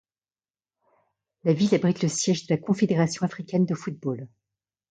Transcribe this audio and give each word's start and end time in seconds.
La 1.43 1.53
ville 1.53 1.75
abrite 1.75 2.01
le 2.01 2.09
siège 2.09 2.47
de 2.47 2.53
la 2.55 2.57
Confédération 2.59 3.23
africaine 3.23 3.67
de 3.67 3.75
football. 3.75 4.27